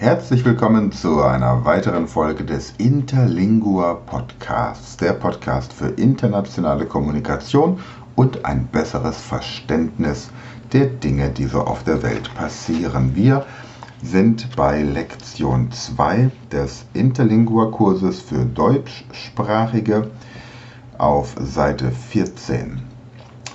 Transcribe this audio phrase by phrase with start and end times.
[0.00, 7.80] Herzlich willkommen zu einer weiteren Folge des Interlingua Podcasts, der Podcast für internationale Kommunikation
[8.14, 10.30] und ein besseres Verständnis
[10.72, 13.16] der Dinge, die so auf der Welt passieren.
[13.16, 13.44] Wir
[14.00, 20.12] sind bei Lektion 2 des Interlingua Kurses für Deutschsprachige
[20.96, 22.80] auf Seite 14.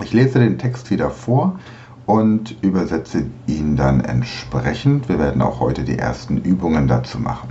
[0.02, 1.58] Ich lese den Text wieder vor
[2.06, 5.08] und übersetze ihn dann entsprechend.
[5.10, 7.50] Wir werden auch heute die ersten Übungen dazu machen.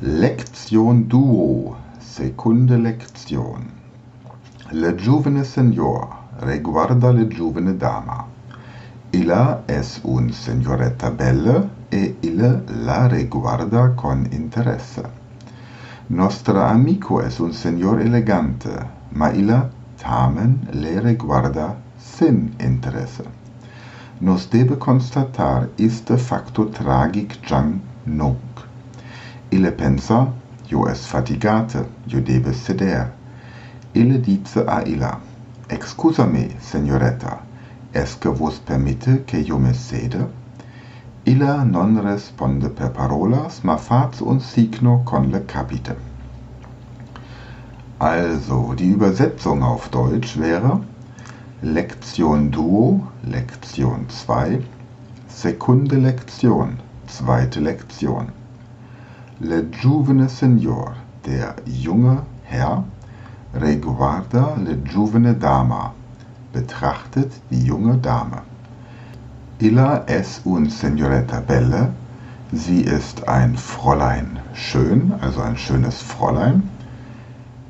[0.00, 3.66] Lektion Duo, seconde Lektion.
[4.70, 6.08] Le giovane signor
[6.40, 8.26] riguarda le giovane dama.
[9.12, 15.02] Illa es un signoretta bella e il la riguarda con interesse.
[16.08, 18.70] Nostro amico es un signor elegante,
[19.10, 23.24] ma illa tamen le riguarda sin interesse.
[24.20, 28.62] Nos debe constatar iste facto tragic jam nunc.
[29.50, 30.28] Ille pensa,
[30.70, 33.10] io es fatigate, io debe seder.
[33.94, 35.18] Ille dice a illa,
[35.68, 37.38] excusa me, signoretta,
[37.92, 40.28] esque vos permitte che io me sede?
[41.26, 45.96] Illa non responde per parolas, ma faz un signo con le capite.
[47.98, 50.80] Also, die Übersetzung auf Deutsch wäre
[51.64, 54.60] Lektion Duo, Lektion 2,
[55.28, 58.26] Sekunde Lektion, zweite Lektion.
[59.40, 60.92] Le giovane signor,
[61.24, 62.84] der junge Herr,
[63.54, 65.94] reguarda le giovane dama,
[66.52, 68.42] betrachtet die junge Dame.
[69.58, 71.94] Illa es un signoretta belle,
[72.52, 76.68] sie ist ein Fräulein schön, also ein schönes Fräulein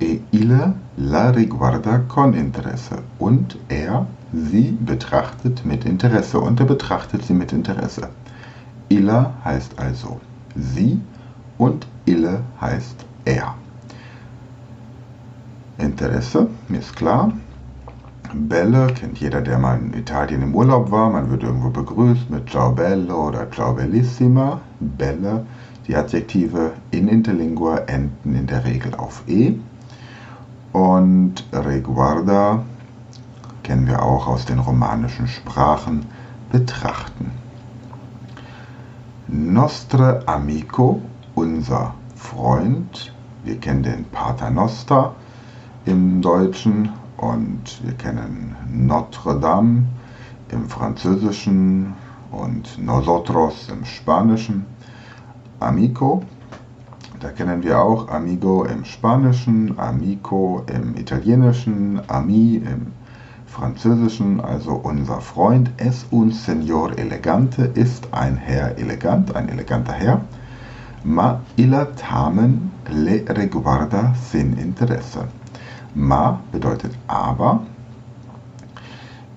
[0.01, 3.03] e ille la riguarda con interesse.
[3.19, 6.41] Und er sie betrachtet mit Interesse.
[6.41, 8.09] Und er betrachtet sie mit Interesse.
[8.89, 10.21] Illa heißt also
[10.55, 11.01] sie
[11.59, 13.55] und ille heißt er.
[15.79, 17.33] Interesse, ist klar.
[18.33, 21.11] Belle kennt jeder, der mal in Italien im Urlaub war.
[21.11, 24.61] Man wird irgendwo begrüßt mit Ciao Bello oder Ciao Bellissima.
[24.81, 25.47] Belle,
[25.87, 29.55] die Adjektive in Interlingua enden in der Regel auf E.
[30.75, 32.65] Und Reguarda
[33.63, 36.05] kennen wir auch aus den romanischen Sprachen,
[36.51, 37.31] betrachten.
[39.29, 41.01] Nostre Amico,
[41.37, 43.15] unser Freund,
[43.45, 45.15] wir kennen den Pater Noster
[45.87, 49.85] im Deutschen und wir kennen Notre Dame
[50.49, 51.95] im Französischen
[52.33, 54.67] und Nosotros im Spanischen.
[55.61, 56.25] Amico
[57.25, 62.89] da kennen wir auch Amigo im Spanischen, Amico im Italienischen, Ami im
[63.47, 65.71] Französischen, also unser Freund.
[65.79, 70.21] Es un Señor elegante ist ein Herr elegant, ein eleganter Herr.
[71.03, 75.27] Ma illa tamen le reguarda sin interesse.
[75.95, 77.63] Ma bedeutet aber.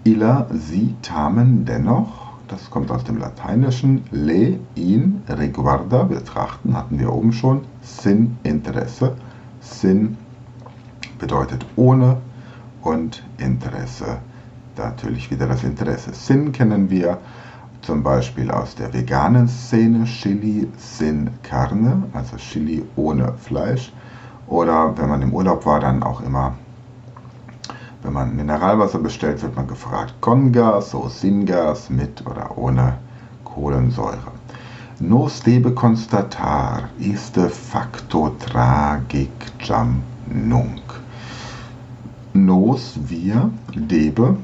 [0.04, 4.04] Illa sie tamen dennoch das kommt aus dem Lateinischen.
[4.12, 7.62] Le, ihn, reguarda, betrachten, hatten wir oben schon.
[7.82, 9.16] Sin, Interesse.
[9.60, 10.18] Sin
[11.20, 12.18] bedeutet ohne
[12.82, 14.20] und Interesse
[14.78, 16.14] natürlich wieder das Interesse.
[16.14, 17.18] Sin kennen wir
[17.82, 23.92] zum Beispiel aus der veganen Szene, Chili sin carne, also Chili ohne Fleisch.
[24.48, 26.56] Oder wenn man im Urlaub war, dann auch immer
[28.08, 32.94] wenn man Mineralwasser bestellt, wird man gefragt, con gas, so sin gas, mit oder ohne
[33.44, 34.32] Kohlensäure.
[35.00, 39.30] Nos debe constatar iste facto tragic
[39.60, 40.82] jam nunc.
[42.32, 44.38] Nos, wir, debe,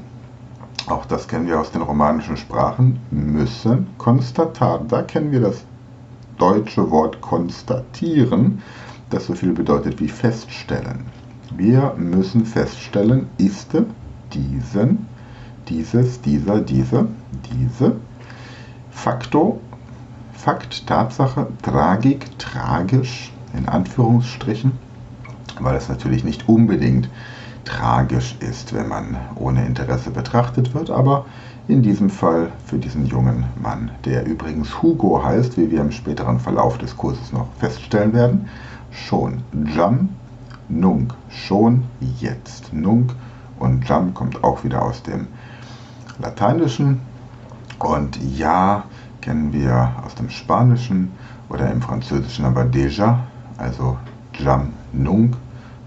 [0.86, 4.80] auch das kennen wir aus den romanischen Sprachen, müssen constatar.
[4.86, 5.64] Da kennen wir das
[6.36, 8.60] deutsche Wort konstatieren,
[9.08, 11.06] das so viel bedeutet wie feststellen.
[11.56, 13.76] Wir müssen feststellen, ist
[14.32, 15.06] diesen,
[15.68, 17.06] dieses, dieser, diese,
[17.52, 17.96] diese,
[18.90, 19.60] Faktor,
[20.32, 24.72] Fakt, Tatsache, Tragik, tragisch, in Anführungsstrichen,
[25.60, 27.08] weil es natürlich nicht unbedingt
[27.64, 31.24] tragisch ist, wenn man ohne Interesse betrachtet wird, aber
[31.68, 36.40] in diesem Fall für diesen jungen Mann, der übrigens Hugo heißt, wie wir im späteren
[36.40, 38.48] Verlauf des Kurses noch feststellen werden,
[38.90, 39.42] schon
[39.72, 40.08] Jam
[40.74, 41.84] Nunc, schon
[42.20, 42.72] jetzt.
[42.72, 43.14] Nunc
[43.58, 45.28] und Jam kommt auch wieder aus dem
[46.18, 47.00] Lateinischen
[47.78, 48.84] und Ja
[49.20, 51.12] kennen wir aus dem Spanischen
[51.48, 53.18] oder im Französischen aber déjà,
[53.56, 53.96] also
[54.38, 55.36] Jam, Nunc,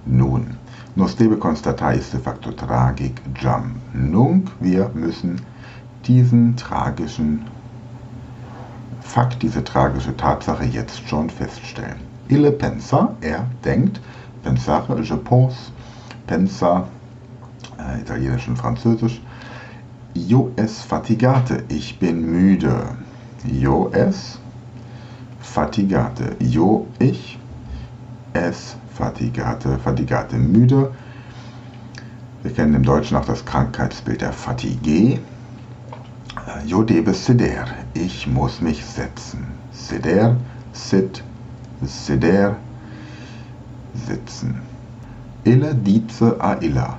[0.06, 0.58] nun.
[0.98, 4.52] Nos debe constatar iste facto tragic jam nunc.
[4.60, 5.42] Wir müssen
[6.08, 7.46] diesen tragischen
[9.02, 11.98] Fakt, diese tragische Tatsache jetzt schon feststellen.
[12.30, 14.02] Il pensa, er denkt,
[14.48, 15.72] pensare, je pense,
[16.26, 16.88] pensa,
[17.78, 19.22] äh, italienisch und französisch,
[20.14, 22.96] io es fatigate, ich bin müde.
[23.46, 24.40] Io es
[25.40, 27.38] fatigate, io ich,
[28.34, 30.92] es fatigate, fatigate müde.
[32.44, 35.20] Wir kennen im Deutschen auch das Krankheitsbild der Fatigue.
[36.66, 39.46] Io debe seder, ich muss mich setzen.
[39.72, 40.38] Seder,
[40.72, 41.24] sit,
[41.82, 42.56] seder,
[44.06, 44.62] sitzen.
[45.44, 46.98] Ille dice a illa,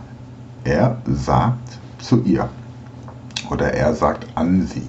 [0.65, 2.49] er sagt zu ihr
[3.51, 4.89] oder er sagt an sie.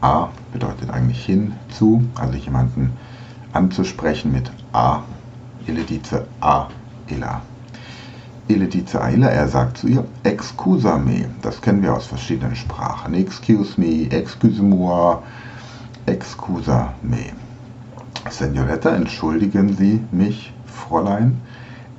[0.00, 2.92] A bedeutet eigentlich hin zu, also jemanden
[3.52, 5.02] anzusprechen mit a.
[5.66, 6.68] Ille dice a
[7.06, 7.40] illa.
[8.48, 11.28] Ille dice a illa, er sagt zu ihr, excusa me.
[11.40, 13.14] Das kennen wir aus verschiedenen Sprachen.
[13.14, 15.22] Excuse me, excuse moi,
[16.06, 17.32] excusa me.
[18.30, 21.40] Senoretta, entschuldigen Sie mich, Fräulein.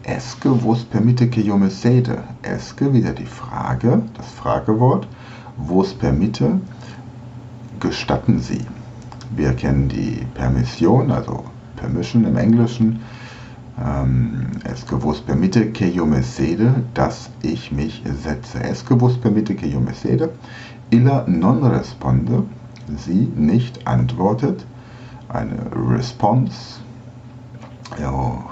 [0.03, 2.23] Esque vos permite que yo me sede?
[2.41, 5.07] Esque, wieder die Frage, das Fragewort.
[5.57, 6.59] Vos permite,
[7.79, 8.65] gestatten Sie.
[9.35, 12.99] Wir kennen die Permission, also Permission im Englischen.
[13.83, 18.63] Ähm, esque vos permite que yo me sede, dass ich mich setze.
[18.63, 20.29] Esque vos permite que yo me sede.
[20.91, 22.43] Illa non responde,
[22.95, 24.65] sie nicht antwortet.
[25.29, 26.81] Eine Response,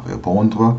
[0.07, 0.77] répondre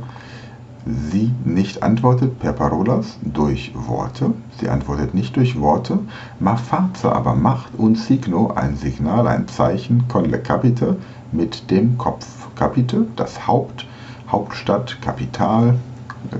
[0.84, 4.32] sie nicht antwortet per parolas durch Worte.
[4.58, 6.00] Sie antwortet nicht durch Worte.
[6.40, 10.96] Ma face aber macht un signo, ein Signal, ein Zeichen, con le capite,
[11.30, 12.26] mit dem Kopf.
[12.54, 13.86] Capite, das Haupt,
[14.30, 15.78] Hauptstadt, Kapital,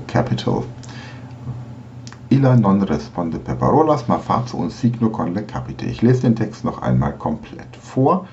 [0.07, 0.63] Capital.
[2.29, 5.85] Illa non responde per parolas, ma face un signo con le capite.
[5.85, 8.25] Ich lese den Text noch einmal komplett vor.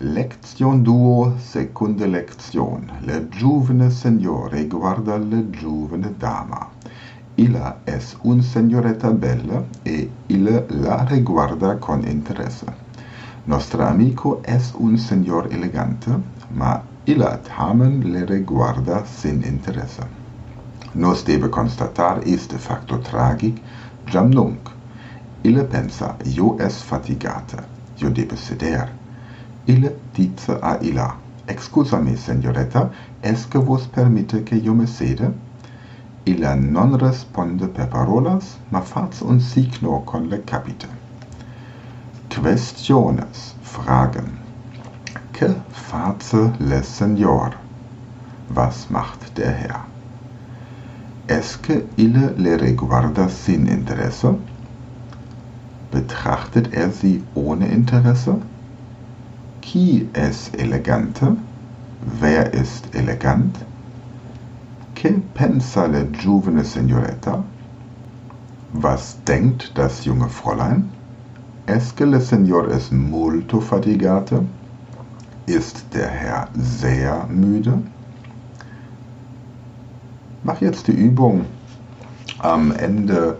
[0.00, 3.00] Lezione duo, seconda lezione.
[3.00, 6.68] Le giovane signore guarda le giovane dama.
[7.34, 12.66] Illa es un signoretta bella e il la riguarda con interesse.
[13.46, 16.16] Nostro amico es un signor elegante,
[16.50, 20.06] ma illa tamen le riguarda sin interesse.
[20.92, 23.60] Nos debe constatar este facto tragic,
[24.04, 24.70] jam nunc.
[25.42, 27.66] Ille pensa, io es fatigata,
[27.96, 28.97] io debe seder.
[29.68, 31.14] Ille dice a illa,
[31.46, 35.32] Excusami, signoretta, esque vos permite che io me sede?
[36.24, 40.88] Illa non responde per parolas, ma face un signo con le capite.
[42.28, 44.38] Questiones, Fragen.
[45.32, 47.56] Que face le signor?
[48.54, 49.84] Was macht der Herr?
[51.26, 54.34] Esque ille le reguarda sin interesse?
[55.90, 58.40] Betrachtet er sie ohne Interesse?
[59.70, 61.36] Qui es elegante?
[62.20, 63.54] Wer ist elegant?
[64.94, 67.44] Que pensa le giovane signoretta?
[68.72, 70.88] Was denkt das junge Fräulein?
[71.66, 74.42] Esque le signor es molto fatigate?
[75.44, 77.82] Ist der Herr sehr müde?
[80.44, 81.44] Mach jetzt die Übung
[82.38, 83.36] am Ende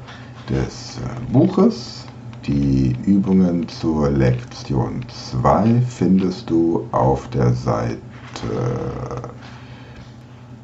[0.51, 0.99] des
[1.33, 2.05] Buches
[2.49, 7.99] die Übungen zur Lektion 2 findest du auf der Seite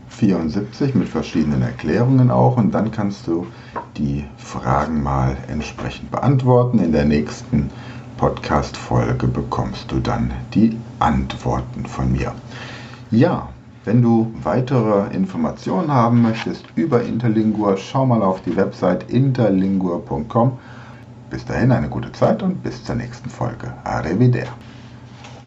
[0.09, 3.47] 74 mit verschiedenen Erklärungen auch und dann kannst du
[3.99, 6.79] die Fragen mal entsprechend beantworten.
[6.79, 7.71] In der nächsten
[8.17, 12.33] Podcast-Folge bekommst du dann die Antworten von mir.
[13.11, 13.49] Ja,
[13.85, 20.53] wenn du weitere Informationen haben möchtest über Interlingua, schau mal auf die Website interlingua.com
[21.35, 23.73] bis dahin eine gute Zeit und bis zur nächsten Folge.
[23.83, 24.53] Arrivederci.